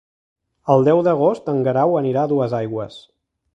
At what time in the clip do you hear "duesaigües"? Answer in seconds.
2.35-3.01